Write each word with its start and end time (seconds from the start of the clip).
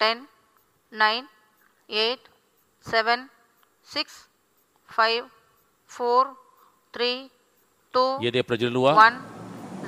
10 0.00 0.18
9 0.92 1.22
8 1.88 2.28
7 2.86 3.22
6 3.86 4.12
5 4.88 5.24
4 5.90 6.26
3 6.98 7.28
2 7.94 8.04
ये 8.24 8.30
दे 8.30 8.42
प्रज्वल 8.50 8.74
हुआ। 8.76 8.92
1 9.04 9.16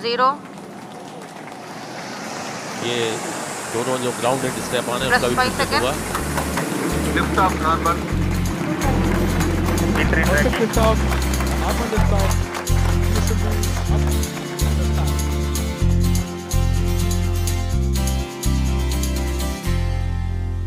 0 0.04 0.30
ये 2.88 2.96
दोनों 3.72 3.96
जो 4.04 4.10
ग्राउंड 4.20 4.44
एंड 4.44 4.56
स्टेप 4.68 4.90
आने 4.90 5.04
हैं 5.04 5.12
उनका 5.14 5.28
भी 5.28 5.34
प्रोसेस 5.34 5.70
हुआ। 5.80 5.94
Lift 7.17 7.38
off 7.47 7.54
normal 7.63 7.97
entry 10.01 10.22
lift 10.61 10.79
off 10.79 10.99
normal 11.63 11.87
lift 11.97 12.13
off 12.21 12.49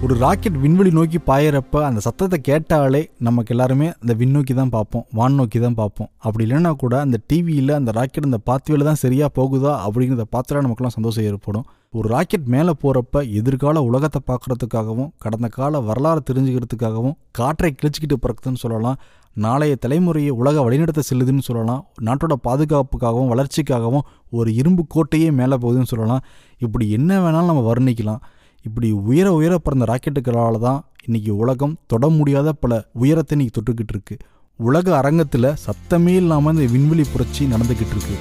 ஒரு 0.06 0.16
ராக்கெட் 0.24 0.56
விண்வெளி 0.62 0.92
நோக்கி 0.96 1.20
பாயிறப்ப 1.28 1.82
அந்த 1.90 2.00
சத்தத்தை 2.06 2.38
கேட்டாலே 2.48 3.00
நமக்கு 3.28 3.52
எல்லாருமே 3.54 3.88
அந்த 4.02 4.14
விண்ணோக்கி 4.22 4.54
தான் 4.58 4.74
பார்ப்போம் 4.74 5.06
வான் 5.18 5.38
நோக்கி 5.40 5.60
தான் 5.66 5.78
பார்ப்போம். 5.78 6.10
அப்படி 6.26 6.44
இல்லைன்னா 6.46 6.72
கூட 6.82 6.94
அந்த 7.04 7.18
டிவியில் 7.30 7.74
அந்த 7.78 7.92
ராக்கெட் 7.98 8.28
அந்த 8.30 8.40
பாத்துவேல 8.50 8.88
தான் 8.90 9.00
சரியாக 9.04 9.30
போகுதா 9.38 9.72
அப்படிங்கிறத 9.86 10.26
பார்த்துட்டா 10.36 10.64
நமக்குலாம் 10.66 10.96
சந்தோஷம் 10.98 11.28
ஏற்படும். 11.30 11.66
ஒரு 12.00 12.10
ராக்கெட் 12.16 12.52
மேலே 12.56 12.74
போகிறப்ப 12.84 13.24
எதிர்கால 13.40 13.86
உலகத்தை 13.90 14.22
பார்க்குறதுக்காகவும் 14.32 15.10
கடந்த 15.26 15.50
கால 15.58 15.84
வரலாறு 15.88 16.24
தெரிஞ்சுக்கிறதுக்காகவும் 16.32 17.16
காற்றை 17.40 17.72
கிழிச்சிக்கிட்டு 17.80 18.20
பிறக்குதுன்னு 18.26 18.64
சொல்லலாம் 18.66 19.00
நாளைய 19.48 19.74
தலைமுறையை 19.84 20.32
உலக 20.42 20.56
வழிநடத்த 20.68 21.08
செல்லுதுன்னு 21.10 21.50
சொல்லலாம் 21.50 21.82
நாட்டோட 22.08 22.34
பாதுகாப்புக்காகவும் 22.50 23.34
வளர்ச்சிக்காகவும் 23.36 24.08
ஒரு 24.40 24.50
இரும்பு 24.62 24.86
கோட்டையே 24.96 25.32
மேலே 25.42 25.56
போகுதுன்னு 25.64 25.94
சொல்லலாம். 25.96 26.24
இப்படி 26.66 26.86
என்ன 27.00 27.14
வேணாலும் 27.24 27.52
நம்ம 27.54 27.66
வர்ணிக்கலாம். 27.74 28.24
இப்படி 28.68 28.90
உயர 28.92 29.28
உயர 29.34 29.54
பிறந்த 29.58 29.86
ராக்கெட்டுகளால் 29.90 30.58
தான் 30.60 30.78
இன்னைக்கு 31.06 31.32
உலகம் 31.38 31.74
தொட 31.92 32.10
முடியாத 32.10 32.50
பல 32.54 32.74
உயரத்தை 33.04 33.34
இன்னைக்கு 33.36 33.56
தொட்டுக்கிட்டு 33.58 33.94
இருக்கு. 33.96 34.16
உலக 34.60 34.98
அரங்கத்தில் 35.00 35.48
சத்தமே 35.66 36.14
இல்லாமல் 36.22 36.54
இந்த 36.56 36.66
விண்வெளி 36.74 37.06
புரட்சி 37.14 37.46
நடந்துக்கிட்டு 37.46 37.96
இருக்கு. 37.96 38.16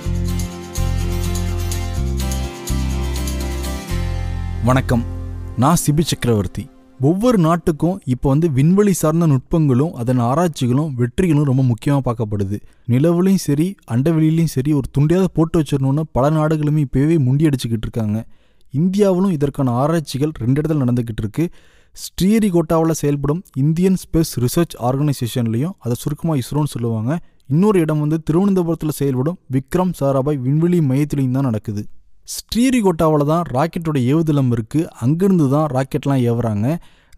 வணக்கம். 4.65 5.05
நான் 5.63 5.81
சிபி 5.85 6.05
சக்கரவர்த்தி. 6.11 6.65
ஒவ்வொரு 7.01 7.39
நாட்டுக்கும் 7.39 7.97
இப்போ 8.05 8.29
வந்து 8.29 8.51
விண்வெளி 8.51 8.93
சார்ந்த 8.93 9.27
நுட்பங்களும் 9.27 9.95
அதன் 10.03 10.21
ஆராய்ச்சிகளும் 10.31 10.93
வெற்றிகளும் 11.01 11.49
ரொம்ப 11.53 11.63
முக்கியமாக 11.63 12.03
பார்க்கப்படுது. 12.09 12.59
நிலவுலையும் 12.93 13.45
சரி 13.49 13.75
அண்டவெளியிலையும் 13.95 14.55
சரி 14.59 14.73
ஒரு 14.73 14.89
துண்டியாவது 14.99 15.35
போட்டு 15.39 15.63
வச்சிடணும்னு 15.63 16.05
பல 16.13 16.31
நாடுகளுமே 16.31 16.85
இப்போவே 16.89 17.19
முண்டியடிச்சுக்கிட்டு 17.29 17.89
இருக்காங்க. 17.89 18.19
இந்தியாவிலும் 18.81 19.35
இதற்கான 19.37 19.73
ஆராய்ச்சிகள் 19.83 20.33
ரெண்டு 20.43 20.59
இடத்துல 20.61 20.83
நடந்துக்கிட்டு 20.85 21.23
இருக்கு 21.25 21.45
ஸ்ரீஹரிகோட்டாவில் 21.97 22.99
செயல்படும் 23.01 23.41
இந்தியன் 23.63 23.99
ஸ்பேஸ் 24.03 24.33
ரிசர்ச் 24.45 24.77
ஆர்கனைசேஷன்லையும் 24.89 25.75
அதை 25.85 25.95
சுருக்கமாக 26.03 26.41
இஸ்ரோன்னு 26.43 26.73
சொல்லுவாங்க. 26.75 27.11
இன்னொரு 27.49 27.79
இடம் 27.85 28.03
வந்து 28.05 28.19
திருவனந்தபுரத்தில் 28.29 28.99
செயல்படும் 29.01 29.39
விக்ரம் 29.55 29.93
சாராபாய் 30.01 30.39
விண்வெளி 30.47 30.79
மையத்திலையும் 30.91 31.37
தான் 31.37 31.49
நடக்குது. 31.49 31.83
ஸ்ரீஹரிகோட்டாவில் 32.35 33.31
தான் 33.33 33.45
ராக்கெட்டோட 33.57 33.99
ஏவுதளம் 34.13 34.51
இருக்குது 34.57 34.89
அங்கேருந்து 35.05 35.47
தான் 35.55 35.69
ராக்கெட்லாம் 35.77 36.23
ஏவுறாங்க. 36.31 36.67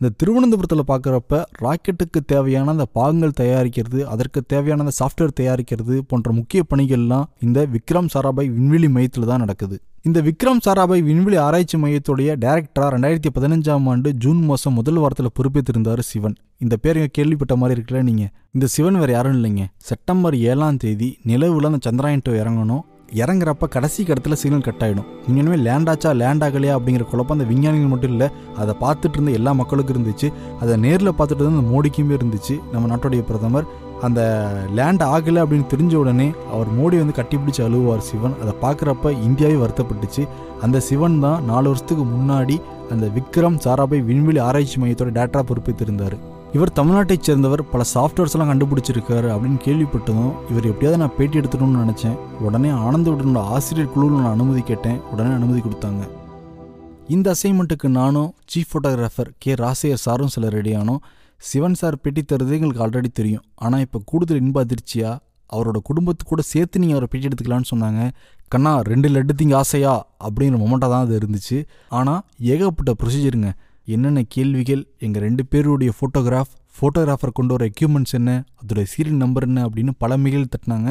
இந்த 0.00 0.08
திருவனந்தபுரத்தில் 0.20 0.88
பார்க்குறப்ப 0.90 1.34
ராக்கெட்டுக்கு 1.64 2.20
தேவையான 2.32 2.70
அந்த 2.74 2.86
பாகங்கள் 2.98 3.34
தயாரிக்கிறது 3.40 4.00
அதற்கு 4.12 4.40
தேவையான 4.52 4.82
அந்த 4.84 4.94
சாஃப்ட்வேர் 5.00 5.34
தயாரிக்கிறது 5.40 5.96
போன்ற 6.10 6.32
முக்கிய 6.38 6.62
பணிகள்லாம் 6.70 7.28
இந்த 7.46 7.60
விக்ரம் 7.74 8.08
சாராபாய் 8.14 8.48
விண்வெளி 8.56 8.88
மையத்தில் 8.94 9.28
தான் 9.30 9.42
நடக்குது. 9.44 9.76
இந்த 10.08 10.20
விக்ரம் 10.28 10.62
சாராபாய் 10.64 11.02
விண்வெளி 11.08 11.36
ஆராய்ச்சி 11.44 11.76
மையத்துடைய 11.82 12.30
டைரக்டராக 12.44 12.88
ரெண்டாயிரத்தி 12.94 13.30
பதினஞ்சாம் 13.36 13.86
ஆண்டு 13.92 14.08
ஜூன் 14.24 14.40
மாதம் 14.48 14.76
முதல் 14.78 14.98
வாரத்தில் 15.02 15.34
பொறுப்பேற்றிருந்தார் 15.38 16.02
சிவன். 16.10 16.36
இந்த 16.64 16.76
பேர் 16.84 17.00
கேள்விப்பட்ட 17.18 17.56
மாதிரி 17.60 17.76
இருக்குல்ல 17.78 18.02
நீங்கள் 18.08 18.32
இந்த 18.56 18.68
சிவன் 18.74 18.98
வேறு 19.02 19.14
யாரும் 19.16 19.36
இல்லைங்க. 19.38 19.64
செப்டம்பர் 19.90 20.36
ஏழாம் 20.50 20.80
தேதி 20.84 21.10
நிலவில் 21.30 21.70
அந்த 21.70 21.80
சந்திராயன் 21.88 22.24
டூ 22.26 22.34
இறங்கணும். 22.42 22.84
இறங்குறப்ப 23.20 23.64
கடைசி 23.68 24.04
கடத்தில் 24.04 24.38
சிக்னல் 24.40 24.64
கட் 24.66 24.82
ஆகிடும் 24.84 25.08
இனிமே 25.28 25.56
லேண்ட் 25.56 25.88
ஆச்சா 25.88 26.10
லேண்ட் 26.12 26.44
ஆகலையா 26.44 26.72
அப்படிங்கிற 26.78 27.04
குழப்பம் 27.10 27.36
அந்த 27.38 27.46
விஞ்ஞானிகள் 27.50 27.92
மட்டும் 27.92 28.10
இல்லை 28.10 28.28
அதை 28.56 28.74
பார்த்துட்டு 28.80 29.16
இருந்த 29.18 29.30
எல்லா 29.30 29.52
மக்களுக்கும் 29.52 29.96
இருந்துச்சு. 29.96 30.28
அதை 30.60 30.76
நேரில் 30.76 31.16
பார்த்துட்டு 31.18 31.42
இருந்த 31.44 31.62
அந்த 31.62 31.66
மோடிக்குமே 31.74 32.16
இருந்துச்சு. 32.18 32.56
நம்ம 32.72 32.88
நாட்டுடைய 32.92 33.22
பிரதமர் 33.30 33.68
அந்த 34.02 34.20
லேண்ட் 34.74 35.02
ஆகலை 35.02 35.40
அப்படின்னு 35.44 35.70
தெரிஞ்ச 35.74 35.94
உடனே 35.94 36.28
அவர் 36.52 36.70
மோடி 36.78 36.96
வந்து 37.02 37.18
கட்டிப்பிடிச்சு 37.20 37.62
அழுவார் 37.68 38.06
சிவன். 38.10 38.36
அதை 38.42 38.54
பார்க்குறப்ப 38.64 39.22
இந்தியாவே 39.22 39.56
வருத்தப்பட்டுச்சு. 39.64 40.24
அந்த 40.60 40.80
சிவன் 40.80 41.20
தான் 41.20 41.44
நாலு 41.44 41.66
வருஷத்துக்கு 41.70 42.04
முன்னாடி 42.04 42.58
அந்த 42.90 43.06
விக்ரம் 43.16 43.62
சாராபாய் 43.64 44.06
விண்வெளி 44.10 44.38
ஆராய்ச்சி 44.38 44.80
மையத்தோட 44.82 45.12
டேட்டா 45.18 45.42
பொறுப்பேற்றிருந்தார் 45.50 46.16
இவர் 46.56 46.70
தமிழ்நாட்டைச் 46.76 47.26
சேர்ந்தவர் 47.26 47.62
பல 47.70 47.82
சாஃப்ட்வேர்ஸ்லாம் 47.92 48.50
கண்டுபிடிச்சிருக்காரு 48.50 49.28
அப்படின்னு 49.34 49.58
கேள்விப்பட்டதும் 49.64 50.34
இவர் 50.50 50.68
எப்படியாவது 50.70 50.98
நான் 51.02 51.16
பேட்டி 51.16 51.38
எடுத்துடணும்னு 51.38 51.80
நினச்சேன். 51.84 52.14
உடனே 52.46 52.70
ஆனந்தவுடனோட 52.84 53.40
ஆசிரியர் 53.54 53.90
குழுவில் 53.94 54.22
நான் 54.24 54.34
அனுமதி 54.36 54.60
கேட்டேன். 54.60 55.00
உடனே 55.12 55.32
அனுமதி 55.38 55.60
கொடுத்தாங்க. 55.60 56.02
இந்த 57.14 57.34
அசைன்மெண்ட்டுக்கு 57.34 57.88
நானும் 57.88 58.30
சீஃப் 58.50 58.70
ஃபோட்டோகிராஃபர் 58.70 59.32
கே 59.38 59.54
ராசையர் 59.54 60.02
சாரும் 60.04 60.32
சில 60.36 60.48
ரெடியானோம் 60.48 61.02
சிவன் 61.50 61.74
சார் 61.74 61.98
பேட்டி 62.02 62.22
தருது 62.22 62.54
எங்களுக்கு 62.58 62.84
ஆல்ரெடி 62.86 63.12
தெரியும். 63.20 63.44
ஆனால் 63.54 63.80
இப்போ 63.80 64.00
கூடுதல் 64.04 64.42
இன்ப 64.44 64.64
அதிர்ச்சியா? 64.64 65.12
அவரோட 65.52 65.78
குடும்பத்து 65.82 66.24
கூட 66.26 66.42
சேர்த்து 66.52 66.78
நீங்கள் 66.78 66.98
அவரை 66.98 67.10
பேட்டி 67.12 67.28
எடுத்துக்கலான்னு 67.28 67.72
சொன்னாங்க. 67.74 68.10
கண்ணா 68.48 68.80
ரெண்டு 68.92 69.08
லட்டு 69.08 69.40
திங்க 69.42 69.54
ஆசையா? 69.56 70.06
அப்படிங்கிற 70.26 70.64
மொமெண்ட்டாக 70.64 70.92
தான் 70.94 71.04
அது 71.04 71.20
இருந்துச்சு. 71.20 71.58
ஆனால் 71.88 72.20
ஏகப்பட்ட 72.38 72.92
ப்ரொசீஜருங்க 73.02 73.50
என்னென்ன 73.86 74.20
கேள்விகள் 74.34 74.82
எங்கள் 75.06 75.24
ரெண்டு 75.26 75.42
பேருடைய 75.52 75.92
ஃபோட்டோகிராஃப் 75.96 76.52
ஃபோட்டோகிராஃபர் 76.76 77.34
கொண்டு 77.38 77.52
வர 77.54 77.64
எக்யூப்மெண்ட்ஸ் 77.70 78.14
என்ன 78.18 78.30
அதோட 78.60 78.82
சீரியல் 78.92 79.20
நம்பர் 79.22 79.46
என்ன 79.48 79.58
அப்படின்னு 79.66 79.92
பல 80.02 80.16
மெயில் 80.16 80.48
தட்டினாங்க. 80.52 80.90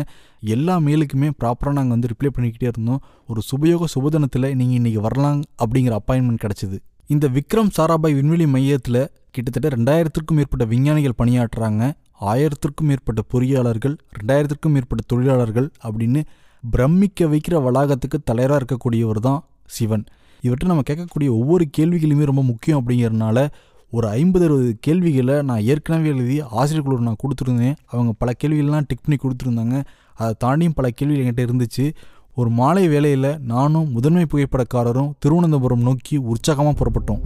எல்லா 0.56 0.76
மெயிலுக்குமே 0.86 1.30
ப்ராப்பராக 1.40 1.76
நாங்கள் 1.78 1.96
வந்து 1.96 2.12
ரிப்ளை 2.12 2.30
பண்ணிக்கிட்டே 2.36 2.70
இருந்தோம். 2.72 3.02
ஒரு 3.30 3.42
சுபயோக 3.50 3.88
சுபதனத்தில் 3.96 4.48
நீங்கள் 4.60 4.78
இன்றைக்கி 4.80 5.02
வரலாம் 5.08 5.42
அப்படிங்கிற 5.64 5.96
அப்பாயின்மெண்ட் 6.02 6.44
கிடச்சிது. 6.46 6.78
இந்த 7.10 7.28
விக்ரம் 7.38 7.74
சாராபாய் 7.78 8.18
விண்வெளி 8.20 8.46
மையத்தில் 8.56 9.02
கிட்டத்தட்ட 9.36 9.70
ரெண்டாயிரத்திற்கும் 9.76 10.38
மேற்பட்ட 10.40 10.66
விஞ்ஞானிகள் 10.66 11.20
பணியாற்றுறாங்க 11.22 11.84
ஆயிரத்திற்கும் 12.32 12.90
மேற்பட்ட 12.90 13.22
பொறியாளர்கள் 13.34 13.96
ரெண்டாயிரத்திற்கும் 14.18 14.76
மேற்பட்ட 14.76 15.04
தொழிலாளர்கள் 15.08 15.70
அப்படின்னு 15.84 16.22
பிரமிக்க 16.64 17.26
வைக்கிற 17.34 17.56
வளாகத்துக்கு 17.68 18.18
தலைவராக 18.30 18.60
இருக்கக்கூடியவர் 18.62 19.20
தான் 19.20 19.42
சிவன். 19.68 20.06
இவற்றை 20.46 20.70
நம்ம 20.72 20.84
கேட்கக்கூடிய 20.90 21.30
ஒவ்வொரு 21.30 21.66
கேள்விகளுமே 21.78 22.26
ரொம்ப 22.26 22.44
முக்கியம் 22.44 22.84
அப்படிங்கிறதுனால 22.84 23.48
ஒரு 23.92 24.08
ஐம்பது 24.08 24.46
அறுபது 24.46 24.78
கேள்விகளை 24.80 25.42
நான் 25.42 25.62
ஏற்கனவே 25.62 26.08
எழுதி 26.08 26.42
ஆசிரியர் 26.42 27.00
நான் 27.00 27.22
கொடுத்துருந்தேன். 27.24 27.76
அவங்க 27.86 28.14
பல 28.18 28.34
கேள்விகள்லாம் 28.44 28.84
டிக் 28.88 29.06
பண்ணி 29.06 29.20
கொடுத்துருந்தாங்க. 29.22 29.84
அதை 30.14 30.34
தாண்டியும் 30.44 30.76
பல 30.76 30.90
கேள்விகள் 30.90 31.26
என்கிட்ட 31.26 31.42
இருந்துச்சு. 31.48 31.92
ஒரு 32.36 32.50
மாலை 32.50 32.88
வேளையில் 32.88 33.40
நானும் 33.40 33.92
முதன்மை 33.92 34.26
புகைப்படக்காரரும் 34.32 35.12
திருவனந்தபுரம் 35.20 35.82
நோக்கி 35.82 36.18
உற்சாகமாக 36.18 36.76
புறப்பட்டோம். 36.80 37.22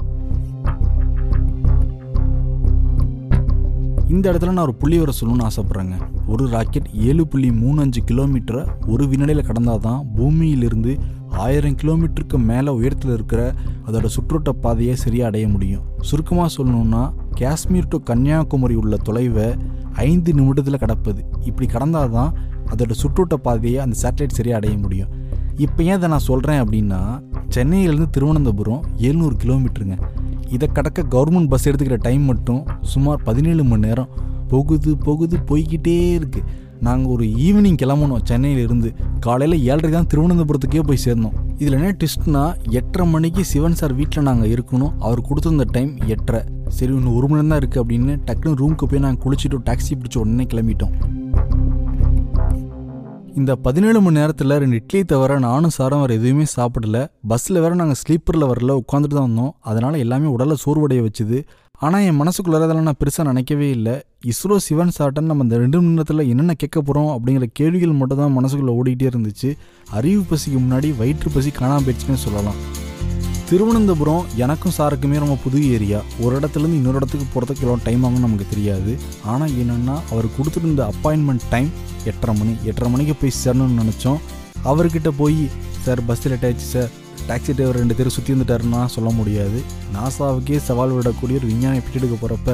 இந்த 4.10 4.32
இடத்துல 4.34 4.52
நான் 4.52 4.66
ஒரு 4.68 4.76
புள்ளி 4.76 4.98
வர 4.98 5.12
சொல்லணும்னு 5.22 5.48
ஆசைப்பட்றேங்க. 5.48 5.96
ஒரு 6.28 6.48
ராக்கெட் 6.48 6.90
ஏழு 6.94 7.28
புள்ளி 7.28 7.52
மூணு 7.52 7.82
அஞ்சு 7.82 8.02
கிலோமீட்டரை 8.02 8.68
ஒரு 8.88 9.08
வினாடியில் 9.08 9.46
கடந்தால் 9.46 9.80
தான் 9.80 10.06
பூமியிலிருந்து 10.16 11.16
ஆயிரம் 11.46 11.78
கிலோமீட்டருக்கு 11.82 12.38
மேலே 12.50 12.72
உயரத்தில் 12.80 13.14
இருக்கிற 13.18 13.42
அதோட 13.88 14.08
சுற்றுவட்ட 14.16 14.52
பாதையை 14.64 14.96
சரியாக 14.96 15.30
அடைய 15.32 15.48
முடியும். 15.48 15.84
சுருக்கமாக 16.10 16.50
சொல்லணும்னா 16.58 17.04
காஷ்மீர் 17.40 17.92
டு 17.92 17.98
கன்னியாகுமரி 18.10 18.76
உள்ள 18.76 18.96
தொலைவை 19.08 19.48
ஐந்து 20.10 20.34
நிமிடத்தில் 20.34 20.82
கடப்பது. 20.84 21.22
இப்படி 21.50 21.68
கடந்தால் 21.74 22.14
தான் 22.18 22.32
அதோட 22.72 22.94
சுற்றுவட்ட 23.04 23.38
பாதையை 23.48 23.80
அந்த 23.86 23.98
சேட்டலைட் 24.04 24.38
சரியாக 24.40 24.62
அடைய 24.62 24.78
முடியும். 24.84 25.12
இப்போ 25.66 25.82
ஏன் 25.84 25.98
இதை 26.00 26.10
நான் 26.10 26.28
சொல்கிறேன் 26.30 26.62
அப்படின்னா 26.64 27.02
சென்னையிலேருந்து 27.56 28.10
திருவனந்தபுரம் 28.16 28.84
எழுநூறு 29.08 29.36
கிலோமீட்டருங்க. 29.44 29.98
இதை 30.56 30.68
கடக்க 30.78 31.06
கவர்மெண்ட் 31.16 31.52
பஸ் 31.54 31.68
எடுத்துக்கிற 31.70 31.98
டைம் 32.08 32.26
மட்டும் 32.32 32.62
சுமார் 32.94 33.24
பதினேழு 33.24 33.64
மணி 33.64 33.86
நேரம். 33.88 34.12
போகுது 34.52 34.92
போகுது 35.06 35.38
போய்கிட்டே 35.48 35.96
இருக்குது 36.18 36.44
நாங்கள் 36.86 37.12
ஒரு 37.14 37.26
ஈவினிங் 37.46 37.80
கிளம்பணும் 37.82 38.24
சென்னையிலிருந்து. 38.30 38.90
காலையில் 39.26 39.64
ஏழரை 39.70 39.90
தான் 39.92 40.08
திருவனந்தபுரத்துக்கே 40.12 40.84
போய் 40.90 41.04
சேர்ந்தோம். 41.06 41.36
இதில் 41.62 41.78
என்ன 41.80 41.92
ட்விஸ்ட்னா 42.02 42.44
எட்டரை 42.80 43.06
மணிக்கு 43.14 43.44
சிவன் 43.52 43.78
சார் 43.80 43.94
வீட்டில் 43.94 44.28
நாங்கள் 44.30 44.52
இருக்கணும். 44.56 44.94
அவர் 45.00 45.28
கொடுத்துருந்த 45.30 45.68
டைம் 45.78 45.98
எட்டரை. 46.16 46.42
சரி 46.78 46.92
இன்னும் 46.94 47.16
ஒரு 47.18 47.28
மணி 47.28 47.40
நேரம் 47.40 47.54
தான் 47.54 47.62
இருக்குது 47.62 47.84
அப்படின்னு 47.84 48.16
டக்குன்னு 48.30 48.60
ரூமுக்கு 48.62 48.90
போய் 48.92 49.06
நாங்கள் 49.06 49.24
குளிச்சுட்டு 49.26 49.60
டாக்ஸி 49.70 49.94
பிடிச்ச 50.00 50.18
உடனே 50.24 50.48
கிளம்பிட்டோம். 50.54 51.17
இந்த 53.40 53.54
பதினேழு 53.66 54.00
மணி 54.04 54.18
நேரத்தில் 54.20 54.54
ரெண்டு 54.62 54.78
இட்லி 54.80 55.00
தவிர 55.10 55.32
நானும் 55.46 55.74
சாரம் 55.76 56.00
வேறு 56.04 56.14
எதுவுமே 56.20 56.46
சாப்பிடல. 56.54 56.98
பஸ்ஸில் 57.30 57.60
வேறு 57.64 57.76
நாங்கள் 57.82 58.00
ஸ்லீப்பரில் 58.02 58.46
வரல 58.52 58.78
உட்காந்துட்டு 58.82 59.16
தான் 59.18 59.28
வந்தோம். 59.28 59.52
அதனால் 59.70 59.98
எல்லாமே 60.04 60.28
உடலை 60.36 60.56
சோர்வடைய 60.64 61.02
வச்சுது. 61.08 61.40
ஆனால் 61.86 62.06
என் 62.08 62.20
மனசுக்குள்ளே 62.22 62.60
அதெல்லாம் 62.60 62.88
நான் 62.90 63.00
பெருசாக 63.02 63.28
நினைக்கவே 63.32 63.68
இல்லை. 63.78 63.96
இஸ்ரோ 64.32 64.58
சிவன் 64.68 64.96
சாட்டன் 64.98 65.30
நம்ம 65.32 65.48
இந்த 65.48 65.60
ரெண்டு 65.64 65.82
மணி 65.82 65.98
நேரத்தில் 65.98 66.30
என்னென்ன 66.32 66.56
கேட்க 66.64 66.78
போகிறோம் 66.82 67.12
அப்படிங்கிற 67.16 67.48
கேள்விகள் 67.60 68.00
மட்டும் 68.02 68.22
தான் 68.24 68.36
மனசுக்குள்ளே 68.40 68.76
ஓடிக்கிட்டே 68.80 69.10
இருந்துச்சு. 69.14 69.52
அறிவு 70.00 70.24
பசிக்கு 70.32 70.62
முன்னாடி 70.66 70.92
வயிற்று 71.04 71.36
பசி 71.38 71.54
காணாம 71.62 71.86
போயிடுச்சுன்னு 71.88 72.26
சொல்லலாம். 72.26 72.60
திருவனந்தபுரம் 73.50 74.26
எனக்கும் 74.44 74.74
சாருக்குமே 74.78 75.18
ரொம்ப 75.24 75.36
புது 75.44 75.60
ஏரியா. 75.76 76.00
ஒரு 76.24 76.34
இடத்துலேருந்து 76.40 76.80
இன்னொரு 76.80 77.00
இடத்துக்கு 77.00 77.28
போகிறதுக்கு 77.34 77.64
எவ்வளோ 77.66 77.78
டைம் 77.86 78.02
ஆகும்னு 78.06 78.26
நமக்கு 78.26 78.46
தெரியாது. 78.54 78.92
ஆனால் 79.32 79.54
என்னென்னா 79.62 79.96
அவர் 80.12 80.28
கொடுத்துருந்த 80.38 80.82
அப்பாயின்மெண்ட் 80.92 81.46
டைம் 81.54 81.70
எட்டரை 82.12 82.34
மணி. 82.40 82.54
எட்டரை 82.70 82.90
மணிக்கு 82.94 83.16
போய் 83.22 83.34
சேரணும்னு 83.44 83.80
நினச்சோம். 83.82 84.20
அவர்கிட்ட 84.72 85.12
போய் 85.22 85.40
சார் 85.86 86.02
பஸ் 86.06 86.28
லேட் 86.32 86.46
ஆயிடுச்சு 86.48 86.70
சார். 86.76 86.90
டாக்ஸி 87.30 87.52
டிரைவர் 87.58 87.80
ரெண்டு 87.82 87.98
பேரும் 88.00 88.16
சுற்றி 88.18 88.34
வந்துட்டாருன்னா 88.34 88.82
சொல்ல 88.96 89.10
முடியாது. 89.20 89.60
நாசாவுக்கே 89.96 90.60
சவால் 90.70 90.96
விடக்கூடிய 90.98 91.42
ஒரு 91.42 91.50
விஞ்ஞானி 91.52 91.80
பிட்டு 91.86 92.00
எடுக்க 92.00 92.18
போகிறப்ப 92.24 92.50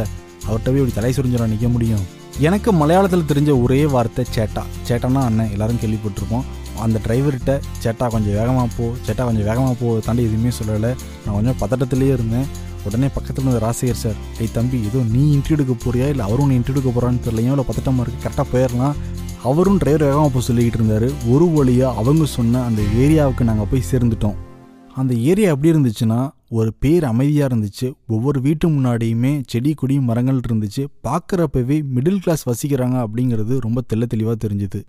அவர்கிட்ட 0.45 0.69
போய் 0.73 0.81
இப்படி 0.81 0.97
தலை 0.99 1.13
சுரிஞ்சிட 1.17 1.47
நிற்க 1.53 1.67
முடியும்? 1.67 2.03
எனக்கு 2.47 2.69
மலையாளத்தில் 2.73 3.29
தெரிஞ்ச 3.31 3.51
ஒரே 3.63 3.85
வார்த்தை 3.95 4.25
சேட்டா. 4.35 4.63
சேட்டானா 4.87 5.21
அண்ணன். 5.29 5.51
எல்லாரும் 5.55 5.81
கேள்விப்பட்டிருப்போம். 5.83 6.45
அந்த 6.85 6.99
டிரைவர்கிட்ட 7.05 7.53
சேட்டா 7.83 8.05
கொஞ்சம் 8.15 8.35
வேகமாக 8.39 8.67
போ 8.77 8.85
சேட்டா 9.05 9.23
கொஞ்சம் 9.29 9.47
வேகமாக 9.49 9.75
போ 9.81 9.99
தாண்டி 10.05 10.23
எதுவுமே 10.29 10.51
சொல்லலை. 10.59 10.91
நான் 11.25 11.35
கொஞ்சம் 11.37 11.59
பதட்டத்துலேயே 11.63 12.13
இருந்தேன். 12.17 12.47
உடனே 12.87 13.07
பக்கத்தில் 13.15 13.45
இருந்த 13.45 13.59
ராசிகர் 13.65 14.01
சார் 14.03 14.15
ஏய் 14.39 14.53
தம்பி 14.55 14.77
ஏதோ 14.87 15.01
நீ 15.15 15.21
இன்ட்ரி 15.35 15.55
எடுக்க 15.57 15.73
போறியா? 15.85 16.07
இல்லை 16.13 16.25
அவரும் 16.27 16.49
நீ 16.51 16.55
எடுக்க 16.55 16.89
போகிறான்னு 16.89 17.23
தெரியலையோ? 17.25 17.51
இல்லை 17.55 17.65
பதட்டமாக 17.69 18.03
இருக்குது 18.03 18.23
கரெக்டாக 18.25 18.47
போயிடலாம். 18.53 18.95
அவரும் 19.49 19.77
டிரைவர் 19.81 20.07
வேகமாக 20.07 20.31
போய் 20.33 20.47
சொல்லிக்கிட்டு 20.47 20.79
இருந்தார். 20.81 21.07
ஒரு 21.33 21.45
வழியாக 21.49 21.99
அவங்க 22.01 22.25
சொன்ன 22.37 22.63
அந்த 22.63 22.81
ஏரியாவுக்கு 23.03 23.43
நாங்கள் 23.49 23.69
போய் 23.71 23.89
சேர்ந்துட்டோம். 23.91 24.35
அந்த 25.01 25.13
ஏரியா 25.15 25.51
எப்படி 25.53 25.71
இருந்துச்சுன்னா 25.73 26.29
ஒரு 26.49 26.73
பேர் 26.83 27.03
அமைதியாக 27.03 27.49
இருந்துச்சு. 27.49 27.87
ஒவ்வொரு 28.07 28.41
வீட்டு 28.41 28.67
முன்னாடியுமே 28.69 29.31
செடி 29.51 29.73
கொடி 29.73 29.99
மரங்கள் 29.99 30.41
இருந்துச்சு. 30.47 30.83
பார்க்குறப்பவே 31.07 31.77
மிடில் 31.95 32.19
கிளாஸ் 32.25 32.43
வசிக்கிறாங்க 32.49 32.97
அப்படிங்கிறது 33.05 33.59
ரொம்ப 33.59 33.81
தெள்ள 33.93 34.05
தெளிவாக 34.05 34.37
தெரிஞ்சுது. 34.47 34.81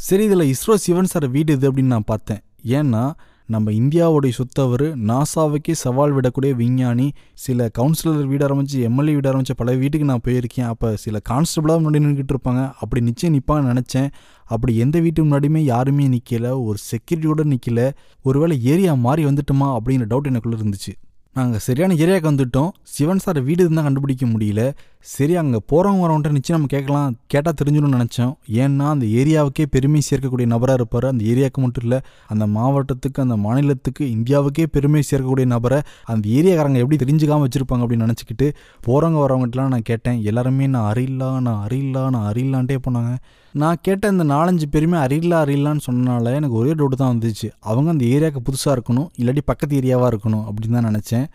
சரி 0.00 0.24
இதில் 0.24 0.54
இஸ்ரோ 0.54 0.74
சிவன் 0.74 1.04
சார் 1.04 1.30
வீடு 1.30 1.52
இது 1.52 1.72
அப்படின்னு 1.72 1.92
நான் 1.94 2.02
பார்த்தேன். 2.06 2.38
ஏன்னா 2.64 3.12
நம்ம 3.46 3.70
இந்தியாவுடைய 3.70 4.32
சொத்தவர் 4.38 4.84
நாசாவுக்கே 5.08 5.72
சவால் 5.72 6.14
விடக்கூடிய 6.16 6.54
விஞ்ஞானி 6.54 7.12
சில 7.34 7.70
கவுன்சிலர் 7.78 8.26
வீடு 8.26 8.46
ஆரம்பிச்சு 8.48 8.78
எம்எல்ஏ 8.80 9.12
வீடு 9.12 9.32
ஆரம்பிச்ச 9.32 9.54
பல 9.56 9.74
வீட்டுக்கு 9.74 10.06
நான் 10.06 10.20
போயிருக்கேன். 10.24 10.66
அப்போ 10.66 10.96
சில 10.96 11.20
கான்ஸ்டபிளாக 11.28 11.82
முன்னாடி 11.84 12.02
நின்றுக்கிட்டு 12.04 12.36
இருப்பாங்க. 12.36 12.72
அப்படி 12.80 13.04
நிச்சயம் 13.04 13.36
நிற்பான்னு 13.36 13.72
நினச்சேன். 13.72 14.08
அப்படி 14.44 14.76
எந்த 14.76 15.00
வீட்டு 15.00 15.24
முன்னாடியுமே 15.24 15.58
யாருமே 15.58 16.08
நிற்கல 16.08 16.62
ஒரு 16.62 16.78
செக்யூரிட்டியோட 16.90 17.54
நிற்கல 17.54 17.90
ஒருவேளை 18.22 18.64
ஏரியா 18.64 18.94
மாறி 18.94 19.24
வந்துட்டுமா 19.24 19.68
அப்படிங்கிற 19.78 20.08
டவுட் 20.14 20.30
எனக்குள்ளே 20.30 20.58
இருந்துச்சு. 20.62 20.94
நாங்கள் 21.34 21.60
சரியான 21.60 21.94
ஏரியாவுக்கு 21.94 22.30
வந்துட்டோம். 22.32 22.70
சிவன் 22.82 23.18
சார் 23.18 23.42
வீடு 23.42 23.64
இருந்தால் 23.64 23.84
கண்டுபிடிக்க 23.84 24.26
முடியல. 24.26 24.72
சரி 25.04 25.34
அங்கே 25.40 25.58
போகிறவங்க 25.70 26.02
வரவன்ட்டு 26.04 26.30
நிச்சயம் 26.36 26.56
நம்ம 26.58 26.70
கேட்கலாம். 26.72 27.10
கேட்டால் 27.32 27.56
தெரிஞ்சிடும்னு 27.60 27.98
நினச்சோம். 27.98 28.32
ஏன்னா 28.62 28.86
அந்த 28.94 29.06
ஏரியாவுக்கே 29.20 29.64
பெருமை 29.74 30.00
சேர்க்கக்கூடிய 30.08 30.46
நபராக 30.52 30.78
இருப்பார். 30.80 31.06
அந்த 31.10 31.22
ஏரியாவுக்கு 31.24 31.60
மட்டும் 31.64 31.84
இல்லை 31.84 31.98
அந்த 32.32 32.44
மாவட்டத்துக்கு 32.56 33.20
அந்த 33.24 33.36
மாநிலத்துக்கு 33.36 34.04
இந்தியாவுக்கே 34.16 34.64
பெருமை 34.74 35.02
சேர்க்கக்கூடிய 35.10 35.46
நபரை 35.54 35.78
அந்த 36.12 36.24
ஏரியாக்காரங்க 36.38 36.82
எப்படி 36.84 36.98
தெரிஞ்சுக்காமல் 37.04 37.46
வச்சுருப்பாங்க 37.46 37.84
அப்படின்னு 37.84 38.06
நினச்சிக்கிட்டு 38.06 38.48
போகிறவங்க 38.86 39.20
வரவங்கட்டலாம் 39.24 39.72
நான் 39.74 39.86
கேட்டேன். 39.90 40.18
எல்லாருமே 40.30 40.66
நான் 40.74 40.88
அறியலா 40.92 41.30
நான் 41.46 41.60
அறியலா 41.66 42.04
நான் 42.16 42.26
அறியலான்ட்டே 42.32 42.78
போனாங்க. 42.86 43.12
நான் 43.54 43.78
கேட்ட 43.82 44.08
இந்த 44.14 44.24
நாலஞ்சு 44.34 44.68
பேருமே 44.70 44.98
அறியில்லா 45.04 45.38
அறியலான்னு 45.44 45.84
சொன்னனால 45.88 46.34
எனக்கு 46.40 46.58
ஒரே 46.62 46.72
டவுட் 46.80 47.00
தான் 47.02 47.12
வந்துச்சு. 47.14 47.50
அவங்க 47.60 47.90
அந்த 47.90 48.04
ஏரியாவுக்கு 48.14 48.42
புதுசாக 48.48 48.76
இருக்கணும் 48.78 49.08
இல்லாட்டி 49.20 49.44
பக்கத்து 49.52 49.80
ஏரியாவாக 49.80 50.10
இருக்கணும் 50.14 50.44
அப்படின்னு 50.48 50.78
தான் 50.80 50.90
நினச்சேன். 50.92 51.26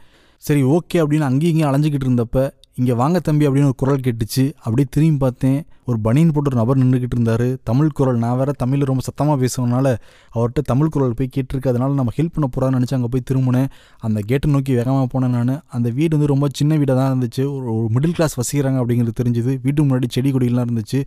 சரி 0.43 0.61
ஓகே 0.75 0.97
அப்படின்னு 1.01 1.27
அங்கேயும் 1.29 1.53
இங்கேயும் 1.53 1.71
அலைஞ்சிக்கிட்டு 1.71 2.07
இருந்தப்ப 2.07 2.39
இங்கே 2.79 2.93
வாங்க 2.99 3.17
தம்பி 3.19 3.47
அப்படின்னு 3.47 3.69
ஒரு 3.71 3.77
குரல் 3.81 4.03
கேட்டுச்சு. 4.05 4.43
அப்படியே 4.63 4.85
திரும்பி 4.93 5.17
பார்த்தேன் 5.23 5.57
ஒரு 5.89 5.97
பனியன் 6.05 6.31
போட்டு 6.33 6.49
ஒரு 6.51 6.57
நபர் 6.59 6.79
நின்றுக்கிட்டு 6.81 7.15
இருந்தார். 7.17 7.43
தமிழ் 7.69 7.91
குரல் 7.97 8.17
நான் 8.23 8.37
வேற 8.39 8.51
தமிழில் 8.61 8.87
ரொம்ப 8.89 9.03
சத்தமாக 9.07 9.35
பேசுவனால 9.41 9.87
அவர்கிட்ட 10.35 10.61
தமிழ் 10.71 10.91
குரல் 10.95 11.13
போய் 11.19 11.29
கேட்டிருக்கு. 11.35 11.71
அதனால் 11.73 11.93
நம்ம 11.99 12.13
ஹெல்ப் 12.17 12.33
பண்ண 12.35 12.47
போகிறான்னு 12.53 12.77
நினச்சி 12.77 12.95
அங்கே 12.97 13.09
போய் 13.13 13.25
திரும்பினேன். 13.29 13.67
அந்த 14.07 14.21
கேட்டை 14.29 14.51
நோக்கி 14.55 14.73
வேகமாக 14.79 15.07
போனேன் 15.13 15.35
நான். 15.37 15.53
அந்த 15.77 15.89
வீடு 15.97 16.11
வந்து 16.15 16.29
ரொம்ப 16.33 16.47
சின்ன 16.59 16.77
வீடாக 16.81 16.95
தான் 16.99 17.11
இருந்துச்சு. 17.11 17.43
ஒரு 17.55 17.89
மிடில் 17.97 18.15
கிளாஸ் 18.19 18.35
வசிக்கிறாங்க 18.41 18.79
அப்படிங்கிறது 18.83 19.15
தெரிஞ்சுது. 19.21 19.53
வீட்டு 19.65 19.85
முன்னாடி 19.85 20.09
செடி 20.15 20.31
கொடிகள்லாம் 20.37 20.67
இருந்துச்சு. 20.69 21.01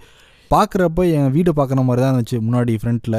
பார்க்குறப்ப 0.51 1.09
என் 1.17 1.33
வீடை 1.37 1.55
பார்க்குற 1.61 1.85
மாதிரி 1.89 2.05
தான் 2.05 2.15
இருந்துச்சு 2.15 2.39
முன்னாடி 2.47 2.75
ஃப்ரண்ட்டில் 2.83 3.19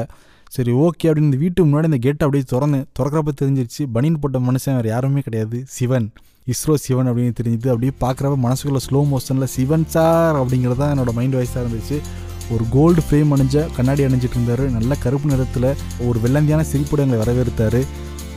சரி 0.56 0.72
ஓகே 0.84 1.06
அப்படின்னு 1.08 1.30
இந்த 1.30 1.40
வீட்டு 1.44 1.66
முன்னாடி 1.66 1.90
இந்த 1.90 2.00
கேட்டை 2.06 2.22
அப்படியே 2.26 2.46
திறந்தேன். 2.54 2.86
திறக்கிறப்ப 2.98 3.34
தெரிஞ்சிருச்சு 3.42 3.84
பனியன் 3.96 4.18
போட்ட 4.24 4.40
மனுஷன் 4.48 4.78
வேறு 4.78 4.88
யாருமே 4.94 5.20
கிடையாது. 5.20 5.58
சிவன். 5.76 6.08
இஸ்ரோ 6.52 6.74
சிவன் 6.84 7.08
அப்படின்னு 7.10 7.36
தெரிஞ்சுது. 7.40 7.70
அப்படியே 7.74 7.92
பார்க்குறப்ப 8.04 8.38
மனசுக்குள்ள 8.46 8.80
ஸ்லோ 8.86 9.00
மோஷனில் 9.12 9.52
சிவன் 9.56 9.86
சார் 9.94 10.38
அப்படிங்கிறது 10.42 10.80
தான் 10.82 10.92
என்னோட 10.94 11.12
மைண்ட் 11.18 11.36
வாய்ஸாக 11.38 11.62
இருந்துச்சு. 11.64 11.96
ஒரு 12.54 12.64
கோல்டு 12.74 13.00
ஃப்ரேம் 13.06 13.32
அணிஞ்ச 13.36 13.64
கண்ணாடி 13.76 14.02
அணிஞ்சிட்டு 14.08 14.36
இருந்தார். 14.38 14.62
நல்ல 14.76 14.92
கருப்பு 15.04 15.30
நிறத்தில் 15.32 15.70
ஒரு 16.08 16.18
வெள்ளந்தியான 16.26 16.62
சிரிப்புடங்களை 16.72 17.18
வரவேற்றார். 17.22 17.80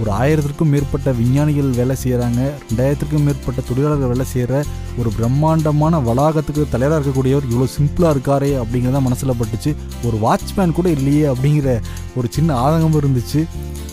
ஒரு 0.02 0.12
ஆயிரத்திற்கும் 0.20 0.72
மேற்பட்ட 0.74 1.10
விஞ்ஞானிகள் 1.18 1.70
வேலை 1.80 1.96
செய்கிறாங்க 2.04 2.42
ரெண்டாயிரத்திற்கும் 2.68 3.26
மேற்பட்ட 3.28 3.62
தொழிலாளர்கள் 3.68 4.12
வேலை 4.14 4.26
செய்கிற 4.32 4.62
ஒரு 5.00 5.10
பிரம்மாண்டமான 5.18 6.00
வளாகத்துக்கு 6.08 6.64
தலைவராக 6.74 7.00
இருக்கக்கூடியவர் 7.00 7.48
இவ்வளோ 7.50 7.68
சிம்பிளாக 7.78 8.14
இருக்காரே 8.16 8.52
அப்படிங்கிறத 8.62 9.02
மனசில் 9.08 9.40
பட்டுச்சு. 9.42 9.74
ஒரு 10.08 10.18
வாட்ச்மேன் 10.26 10.78
கூட 10.80 10.90
இல்லையே 10.98 11.26
அப்படிங்கிற 11.34 11.78
ஒரு 12.20 12.30
சின்ன 12.38 12.58
ஆதங்கம் 12.66 13.00
இருந்துச்சு. 13.02 13.42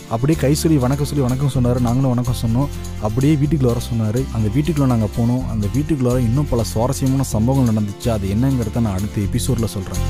அப்படியே 0.09 0.39
கை 0.39 0.55
சொல்லி 0.55 0.77
வணக்கம் 0.77 1.05
சொல்லி 1.05 1.21
வணக்கம் 1.21 1.49
சொன்னார். 1.49 1.81
நாங்களும் 1.81 2.09
வணக்கம் 2.09 2.41
சொன்னோம். 2.45 2.67
அப்படியே 3.01 3.35
வீட்டுக்குள்ள 3.35 3.63
வர 3.63 3.79
சொன்னார். 3.79 4.19
அந்த 4.33 4.49
வீட்டுக்குள்ளே 4.53 4.91
நாங்கள் 4.91 5.15
போனோம். 5.19 5.49
அந்த 5.49 5.67
வீட்டுக்குள்ள 5.75 6.17
இன்னும் 6.17 6.49
பல 6.49 6.63
சுவாரஸ்யமான 6.63 7.23
சம்பவங்கள் 7.23 7.75
நடந்துச்சு. 7.75 8.09
அது 8.09 8.27
என்னங்கிறத 8.27 8.79
நான் 8.79 8.93
அடுத்த 8.93 9.21
எபிசோடில் 9.21 9.67
சொல்கிறேன் 9.67 10.01